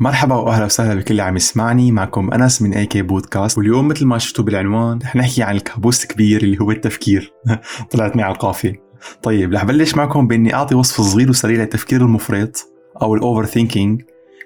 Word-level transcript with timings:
مرحبا 0.00 0.34
وأهلا 0.34 0.64
وسهلا 0.64 0.94
بكل 0.94 1.10
اللي 1.10 1.22
عم 1.22 1.36
يسمعني. 1.36 1.92
معكم 1.92 2.32
أنس 2.32 2.62
من 2.62 2.74
AK 2.74 3.02
Podcast 3.02 3.58
واليوم 3.58 3.88
مثل 3.88 4.06
ما 4.06 4.18
شفتوا 4.18 4.44
بالعنوان 4.44 4.98
رح 4.98 5.16
نحكي 5.16 5.42
عن 5.42 5.56
الكابوس 5.56 6.02
الكبير 6.02 6.42
اللي 6.42 6.60
هو 6.60 6.70
التفكير. 6.70 7.32
طلعت 7.90 8.16
معي 8.16 8.24
على 8.24 8.34
القافية. 8.34 8.82
طيب 9.22 9.54
رح 9.54 9.64
بلش 9.64 9.94
معكم 9.94 10.26
بإني 10.26 10.54
أعطي 10.54 10.74
وصف 10.74 11.00
صغير 11.00 11.30
وسريع 11.30 11.60
للتفكير 11.60 12.00
المفرط 12.00 12.68
أو 13.02 13.14
ال 13.14 13.44
overthinking 13.44 14.02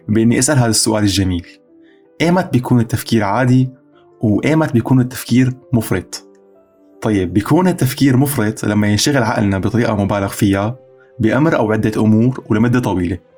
بإني 0.09 0.39
أسأل 0.39 0.59
هذا 0.59 0.71
السؤال 0.71 1.05
الجميل. 1.05 1.47
ايمت 2.21 2.53
بيكون 2.53 2.81
التفكير 2.81 3.25
عادي 3.25 3.71
وايمت 4.21 4.73
بيكون 4.73 5.01
التفكير 5.01 5.53
مفرط؟ 5.73 6.29
طيب 7.03 7.33
بيكون 7.33 7.69
التفكير 7.69 8.17
مفرط 8.17 8.65
لما 8.65 8.89
ينشغل 8.89 9.23
عقلنا 9.23 9.59
بطريقة 9.59 10.05
مبالغ 10.05 10.29
فيها 10.29 10.77
بأمر 11.19 11.57
أو 11.57 11.73
عدة 11.73 12.03
أمور 12.03 12.45
ولمدة 12.49 12.81
طويلة. 12.81 13.32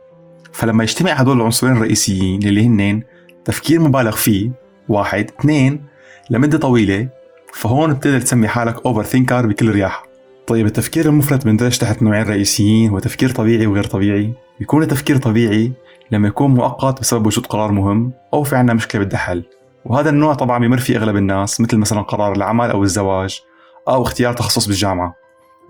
فلما 0.55 0.83
يجتمع 0.83 1.11
هدول 1.11 1.37
العنصرين 1.37 1.73
الرئيسيين 1.73 2.43
اللي 2.43 2.67
هن 2.67 3.03
تفكير 3.45 3.81
مبالغ 3.81 4.17
فيه 4.17 4.51
واحد 4.89 5.31
اثنين 5.41 5.85
لمدة 6.31 6.59
طويلة 6.59 7.09
فهون 7.55 7.93
بتقدر 7.95 8.21
تسمي 8.21 8.49
حالك 8.49 8.87
اوفر 8.87 9.03
ثينكر 9.03 9.47
بكل 9.47 9.71
رياحة. 9.71 10.07
طيب 10.47 10.67
التفكير 10.67 11.07
المفرط 11.07 11.45
بندرج 11.45 11.79
تحت 11.79 12.03
نوعين 12.03 12.27
رئيسيين 12.27 12.91
هو 12.91 12.99
تفكير 12.99 13.31
طبيعي 13.31 13.67
وغير 13.67 13.85
طبيعي؟ 13.85 14.33
بيكون 14.59 14.83
التفكير 14.83 15.17
طبيعي 15.17 15.73
لما 16.11 16.29
يكون 16.29 16.51
مؤقت 16.51 17.01
بسبب 17.01 17.27
وجود 17.27 17.47
قرار 17.47 17.73
مهم 17.73 18.13
أو 18.35 18.43
في 18.43 18.57
عنا 18.57 18.75
مشكلة 18.75 19.05
بدها 19.05 19.19
حل 19.19 19.45
وهذا 19.85 20.11
النوع 20.11 20.35
طبعا 20.35 20.59
بيمر 20.59 20.79
فيه 20.79 20.97
أغلب 20.97 21.17
الناس 21.17 21.61
مثل 21.61 21.77
مثلا 21.77 22.03
قرار 22.03 22.33
العمل 22.33 22.71
أو 22.71 22.83
الزواج 22.83 23.41
أو 23.89 24.03
اختيار 24.03 24.33
تخصص 24.33 24.67
بالجامعة. 24.67 25.15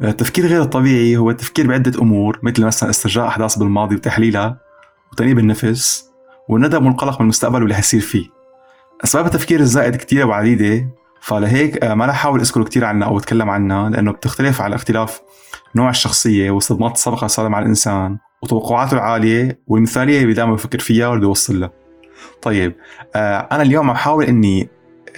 التفكير 0.02 0.46
غير 0.46 0.62
الطبيعي 0.62 1.16
هو 1.16 1.30
التفكير 1.30 1.66
بعدة 1.66 2.02
أمور 2.02 2.38
مثل 2.42 2.64
مثلا 2.64 2.90
استرجاع 2.90 3.28
أحداث 3.28 3.58
بالماضي 3.58 3.94
وتحليلها 3.94 4.63
وتأنيب 5.14 5.38
النفس 5.38 6.10
والندم 6.48 6.86
والقلق 6.86 7.14
من 7.14 7.20
المستقبل 7.20 7.60
واللي 7.60 7.74
حيصير 7.74 8.00
فيه. 8.00 8.26
أسباب 9.04 9.26
التفكير 9.26 9.60
الزائد 9.60 9.96
كتيرة 9.96 10.24
وعديدة 10.24 10.88
فلهيك 11.20 11.84
آه، 11.84 11.94
ما 11.94 12.06
رح 12.06 12.14
أحاول 12.14 12.40
أذكر 12.40 12.64
كتير 12.64 12.84
عنها 12.84 13.08
أو 13.08 13.18
أتكلم 13.18 13.50
عنها 13.50 13.90
لأنه 13.90 14.12
بتختلف 14.12 14.60
على 14.60 14.74
اختلاف 14.74 15.20
نوع 15.76 15.90
الشخصية 15.90 16.50
والصدمات 16.50 16.92
السابقة 16.92 17.26
صارت 17.26 17.50
مع 17.50 17.58
الإنسان 17.58 18.18
وتوقعاته 18.42 18.94
العالية 18.94 19.58
والمثالية 19.66 20.22
اللي 20.22 20.34
دائما 20.34 20.52
بفكر 20.52 20.78
فيها 20.78 21.08
واللي 21.08 21.26
يوصل 21.26 21.60
لها. 21.60 21.70
طيب 22.42 22.74
آه، 23.14 23.48
أنا 23.52 23.62
اليوم 23.62 23.90
عم 23.90 23.96
حاول 23.96 24.24
إني 24.24 24.68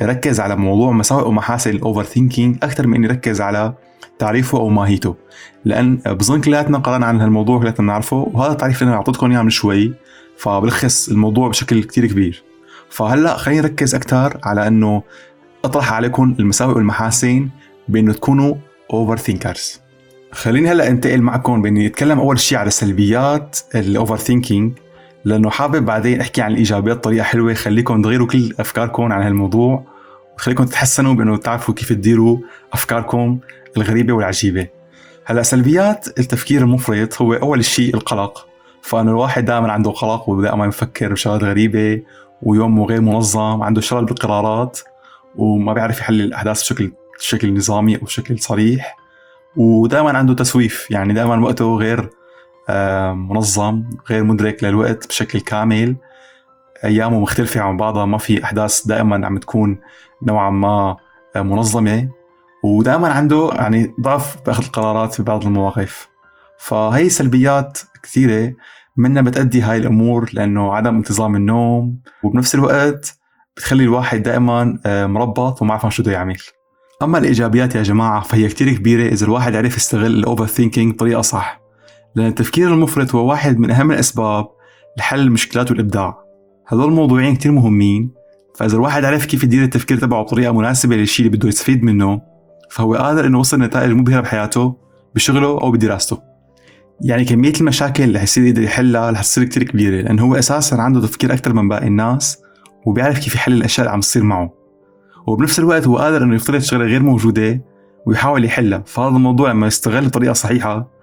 ركز 0.03 0.41
على 0.41 0.57
موضوع 0.57 0.93
مساوئ 0.93 1.29
ومحاسن 1.29 1.71
ال 1.71 2.05
overthinking 2.05 2.57
أكثر 2.63 2.87
من 2.87 2.95
اني 2.95 3.07
ركز 3.07 3.41
على 3.41 3.75
تعريفه 4.19 4.59
أو 4.59 4.69
ماهيته. 4.69 5.17
لأن 5.65 5.97
بظن 5.97 6.41
كلياتنا 6.41 6.79
قرانا 6.79 7.07
عن 7.07 7.21
هالموضوع 7.21 7.59
كلياتنا 7.59 7.87
بنعرفه 7.87 8.31
وهذا 8.33 8.53
التعريف 8.53 8.83
اللي 8.83 8.89
أنا 8.91 8.97
اعطيتكم 8.97 9.31
إياه 9.31 9.43
من 9.43 9.51
شوي 9.51 9.93
فبلخص 10.39 11.09
الموضوع 11.09 11.49
بشكل 11.49 11.83
كتير 11.83 12.07
كبير. 12.07 12.43
فهلأ 12.91 13.37
خلينا 13.37 13.63
نركز 13.63 13.95
أكثر 13.95 14.39
على 14.43 14.67
إنه 14.67 15.03
أطرح 15.65 15.93
عليكم 15.93 16.37
المساوئ 16.39 16.75
والمحاسن 16.75 17.49
بإنه 17.89 18.13
تكونوا 18.13 18.55
overthinkers 18.93 19.81
خليني 20.33 20.73
هلأ 20.73 20.89
أنتقل 20.89 21.23
معكم 21.23 21.63
باني 21.63 21.87
اتكلم 21.87 22.21
أول 22.21 22.39
شيء 22.39 22.59
على 22.59 22.71
سلبيات 22.71 23.59
ال 23.75 24.17
overthinking 24.17 24.73
لأنه 25.27 25.51
حابب 25.51 25.85
بعدين 25.85 26.21
أحكي 26.21 26.43
عن 26.43 26.53
الإيجابيات 26.53 26.97
بطريقة 26.97 27.25
حلوة 27.25 27.55
خليكم 27.55 28.03
تغيروا 28.03 28.27
كل 28.27 28.55
أفكاركم 28.61 29.13
عن 29.13 29.23
هالموضوع 29.23 29.85
وخليكم 30.37 30.65
تتحسنوا 30.65 31.15
بأنه 31.15 31.37
تعرفوا 31.37 31.75
كيف 31.75 31.89
تديروا 31.89 32.39
أفكاركم 32.73 33.39
الغريبة 33.77 34.13
والعجيبة. 34.13 34.69
هلأ 35.25 35.43
سلبيات 35.43 36.19
التفكير 36.19 36.61
المفرط 36.63 37.23
هو 37.23 37.33
أول 37.33 37.65
شيء 37.65 37.95
القلق. 37.95 38.47
فأنه 38.83 39.11
الواحد 39.11 39.45
دائما 39.45 39.73
عنده 39.73 39.91
قلق 39.91 40.29
ودائما 40.29 40.67
يفكر 40.67 41.13
بشغلات 41.13 41.43
غريبة 41.45 42.03
ويومه 42.43 42.85
غير 42.85 43.01
منظم 43.01 43.63
عنده 43.63 43.81
شلل 43.81 44.05
بالقرارات 44.05 44.79
وما 45.37 45.73
بيعرف 45.73 46.01
يحل 46.01 46.21
الأحداث 46.21 46.61
بشكل 46.63 46.93
بشكل 47.19 47.55
نظامي 47.55 47.97
أو 47.97 48.01
بشكل 48.01 48.39
صريح 48.39 48.97
ودائما 49.57 50.19
عنده 50.19 50.35
تسويف. 50.35 50.91
يعني 50.91 51.15
دائما 51.15 51.45
وقته 51.45 51.77
غير 51.77 52.11
منظم 53.15 53.85
غير 54.11 54.25
مدرك 54.25 54.65
للوقت 54.65 55.07
بشكل 55.09 55.41
كامل. 55.41 55.97
أيامه 56.85 57.21
مختلفة 57.21 57.61
عن 57.61 57.77
بعضها 57.77 58.05
ما 58.05 58.19
في 58.19 58.45
أحداث 58.45 58.87
دائما 58.87 59.27
عم 59.27 59.39
تكون 59.39 59.79
نوعا 60.23 60.51
ما 60.51 60.97
منظمة. 61.37 62.09
ودائما 62.65 63.09
عنده 63.09 63.51
يعني 63.55 63.95
ضعف 64.01 64.37
بأخذ 64.47 64.65
القرارات 64.65 65.15
في 65.15 65.23
بعض 65.23 65.45
المواقف. 65.45 66.09
فهي 66.59 67.09
سلبيات 67.09 67.79
كثيرة. 68.03 68.55
منها 68.97 69.23
بتأدي 69.23 69.63
هاي 69.63 69.79
الأمور 69.79 70.31
لأنه 70.33 70.75
عدم 70.75 70.97
انتظام 70.97 71.37
النوم 71.37 71.99
وبنفس 72.23 72.55
الوقت 72.55 73.19
بتخلي 73.57 73.85
الواحد 73.85 74.23
دائما 74.23 74.79
آه، 74.87 75.07
مربط 75.07 75.63
وما 75.63 75.73
عارف 75.73 75.95
شو 75.95 76.03
بده 76.03 76.13
يعمل. 76.13 76.37
أما 77.03 77.19
الإيجابيات 77.19 77.75
يا 77.75 77.83
جماعة 77.83 78.21
فهي 78.21 78.49
كثير 78.49 78.73
كبيرة 78.73 79.13
إذا 79.13 79.27
الواحد 79.27 79.57
عرف 79.57 79.77
يستغل 79.77 80.07
ال 80.07 80.47
overthinking 80.47 80.95
بطريقة 80.95 81.21
صح. 81.21 81.66
لأن 82.17 82.27
التفكير 82.27 82.75
المفرط 82.75 83.15
هو 83.15 83.31
واحد 83.31 83.59
من 83.59 83.71
أهم 83.71 83.93
الأسباب 83.93 84.47
لحل 84.99 85.21
المشكلات 85.21 85.71
والإبداع 85.71 86.19
هذول 86.69 86.89
الموضوعين 86.89 87.37
كتير 87.37 87.53
مهمين 87.53 88.11
فإذا 88.57 88.77
الواحد 88.77 89.05
عرف 89.05 89.27
كيف 89.27 89.45
يدير 89.45 89.63
التفكير 89.63 89.99
تبعه 89.99 90.23
بطريقة 90.23 90.53
مناسبة 90.53 90.97
للشيء 90.97 91.27
اللي 91.27 91.37
بده 91.37 91.49
يستفيد 91.49 91.85
منه 91.85 92.21
فهو 92.71 92.95
قادر 92.95 93.27
إنه 93.27 93.39
يوصل 93.39 93.63
نتائج 93.63 93.93
مبهرة 93.93 94.21
بحياته 94.21 94.77
بشغله 95.15 95.47
أو 95.47 95.71
بدراسته. 95.71 96.19
يعني 97.01 97.25
كمية 97.25 97.53
المشاكل 97.61 98.05
اللي 98.05 98.19
حيصير 98.19 98.47
يقدر 98.47 98.63
يحلها 98.63 99.11
رح 99.11 99.23
تصير 99.23 99.45
كتير 99.45 99.63
كبيرة 99.63 100.03
لأنه 100.03 100.23
هو 100.23 100.35
أساسا 100.35 100.75
عنده 100.75 101.01
تفكير 101.01 101.33
أكثر 101.33 101.53
من 101.53 101.69
باقي 101.69 101.87
الناس 101.87 102.39
وبيعرف 102.87 103.19
كيف 103.19 103.35
يحل 103.35 103.53
الأشياء 103.53 103.87
اللي 103.87 103.95
عم 103.95 104.01
تصير 104.01 104.23
معه. 104.23 104.53
وبنفس 105.27 105.59
الوقت 105.59 105.87
هو 105.87 105.99
قادر 105.99 106.23
إنه 106.23 106.35
يفترض 106.35 106.61
شغلة 106.61 106.85
غير 106.85 107.03
موجودة 107.03 107.63
ويحاول 108.07 108.45
يحلها. 108.45 108.83
فهذا 108.87 109.17
الموضوع 109.17 109.51
لما 109.51 109.67
يستغل 109.67 110.07
بطريقة 110.07 110.33
صحيحة 110.33 110.96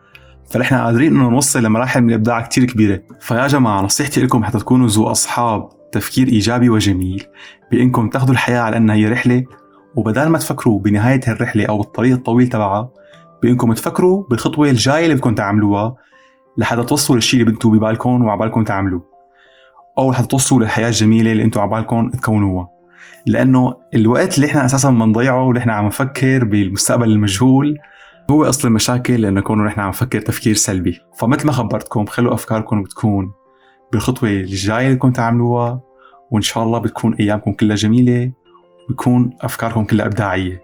فنحن 0.50 0.76
قادرين 0.76 1.16
إنه 1.16 1.30
نوصل 1.30 1.64
لمراحل 1.64 2.02
من 2.02 2.10
الإبداع 2.10 2.42
كتير 2.42 2.64
كبيرة. 2.66 3.02
فيا 3.20 3.48
جماعة 3.48 3.82
نصيحتي 3.82 4.24
لكم 4.24 4.44
حتى 4.44 4.60
تكونوا 4.60 4.88
ذو 4.88 5.08
أصحاب 5.08 5.70
تفكير 5.92 6.28
إيجابي 6.28 6.70
وجميل. 6.70 7.24
بإنكم 7.72 8.10
تاخذوا 8.10 8.34
الحياة 8.34 8.62
على 8.62 8.78
إنها 8.78 8.96
هي 8.96 9.08
رحلة 9.08 9.44
وبدال 9.96 10.30
ما 10.30 10.38
تفكروا 10.38 10.80
بنهاية 10.80 11.20
هالرحلة 11.28 11.66
أو 11.66 11.82
الطريق 11.82 12.14
الطويل 12.14 12.48
تبعها 12.48 12.90
بإنكم 13.44 13.74
تفكروا 13.74 14.24
بالخطوة 14.30 14.70
الجاية 14.70 15.04
اللي 15.04 15.16
بدكم 15.16 15.36
تعملوها 15.36 15.96
لحتى 16.58 16.84
توصلوا 16.84 17.18
للشيء 17.18 17.42
اللي 17.42 17.52
بدكم 17.52 17.78
ببالكم 17.78 18.26
وعبالكم 18.26 18.64
تعملوه. 18.64 19.04
أو 19.98 20.12
لحتى 20.12 20.28
توصلوا 20.28 20.62
للحياه 20.62 20.88
الجميله 20.88 21.32
اللي 21.32 21.44
أنتم 21.44 21.62
عبالكم 21.62 22.10
تكونوها. 22.10 22.70
لأنه 23.26 23.74
الوقت 23.94 24.36
اللي 24.36 24.48
إحنا 24.48 24.66
أساسا 24.66 24.90
بنضيعه 24.90 25.58
إحنا 25.58 25.74
عم 25.74 25.86
نفكر 25.86 26.44
بالمستقبل 26.44 27.12
المجهول 27.12 27.78
هو 28.34 28.46
أصل 28.46 28.68
المشاكل 28.68 29.22
لأنه 29.22 29.42
كونه 29.42 29.64
نحن 29.64 29.80
عم 29.80 29.90
نفكر 29.90 30.22
تفكير 30.22 30.56
سلبي. 30.56 31.00
فمثل 31.20 31.48
ما 31.48 31.52
خبرتكم 31.52 32.06
خلوا 32.06 32.34
أفكاركم 32.34 32.84
بتكون 32.84 33.32
بالخطوه 33.92 34.30
الجاية 34.30 34.86
اللي 34.86 34.96
بدكم 34.96 35.12
تعملوها 35.12 35.82
وإن 36.32 36.42
شاء 36.42 36.64
الله 36.64 36.80
بتكون 36.80 37.14
أيامكم 37.14 37.54
كلها 37.54 37.76
جميلة 37.76 38.32
وبكون 38.90 39.30
أفكاركم 39.42 39.86
كلها 39.86 40.06
إبداعية. 40.06 40.64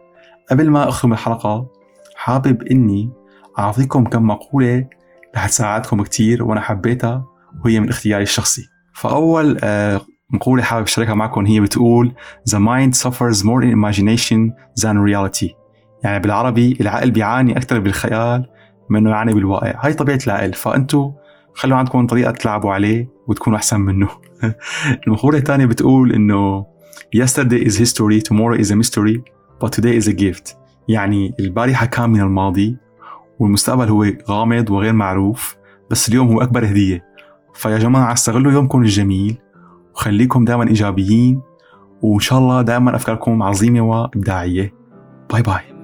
قبل 0.52 0.70
ما 0.70 0.90
أختم 0.90 1.14
الحلقة 1.14 1.68
حابب 2.16 2.64
إني 2.64 3.12
أعطيكم 3.60 4.04
كم 4.06 4.28
مقولة 4.28 4.88
رح 5.36 5.48
تساعدكم 5.48 6.04
كتير 6.04 6.44
وأنا 6.44 6.62
حبيتها 6.62 7.26
وهي 7.66 7.80
من 7.80 7.90
اختياري 7.90 8.24
الشخصي. 8.24 8.66
فأول 8.94 9.58
آه، 9.64 10.02
مقولة 10.30 10.64
حابب 10.64 10.86
أشاركها 10.86 11.14
معكم 11.14 11.46
هي 11.46 11.60
بتقول 11.60 12.14
The 12.50 12.58
mind 12.58 13.00
suffers 13.04 13.44
more 13.44 13.64
in 13.64 13.72
imagination 13.72 14.54
than 14.82 14.98
reality. 14.98 15.59
يعني 16.04 16.20
بالعربي 16.20 16.78
العقل 16.82 17.12
بيعاني 17.12 17.58
أكثر 17.58 17.80
بالخيال 17.80 18.46
من 18.90 19.00
إنه 19.00 19.10
يعاني 19.10 19.34
بالواقع. 19.34 19.74
هاي 19.86 19.94
طبيعة 19.94 20.20
العقل. 20.28 20.54
فأنتوا 20.54 21.12
خلوا 21.54 21.78
عندكم 21.78 22.08
طريقة 22.08 22.32
تلعبوا 22.32 22.72
عليه 22.72 23.10
وتكونوا 23.28 23.58
أحسن 23.58 23.82
منه. 23.82 24.10
المقولة 25.08 25.38
الثانية 25.38 25.66
بتقول 25.66 26.12
إنه 26.12 26.66
yesterday 27.16 27.66
is 27.66 27.74
history 27.78 28.22
tomorrow 28.22 28.58
is 28.60 28.72
a 28.72 28.76
mystery 28.76 29.22
but 29.64 29.72
today 29.72 30.02
is 30.02 30.08
a 30.08 30.14
gift. 30.14 30.56
يعني 30.88 31.36
البارحة 31.40 31.86
كان 31.86 32.10
من 32.10 32.22
الماضي 32.22 32.78
والمستقبل 33.40 33.90
هو 33.90 34.06
غامض 34.30 34.70
وغير 34.70 34.94
معروف 34.94 35.56
بس 35.92 36.10
اليوم 36.10 36.28
هو 36.28 36.42
أكبر 36.42 36.66
هدية. 36.66 37.06
فيا 37.54 37.78
جماعة 37.78 38.14
استغلوا 38.14 38.52
يومكم 38.52 38.82
الجميل 38.82 39.38
وخليكم 39.96 40.46
دائما 40.46 40.68
إيجابيين 40.68 41.42
وإن 42.02 42.20
شاء 42.20 42.40
الله 42.40 42.62
دائما 42.62 42.96
أفكاركم 42.96 43.44
عظيمة 43.44 43.82
وإبداعية. 43.82 44.74
باي 45.32 45.42
باي. 45.42 45.79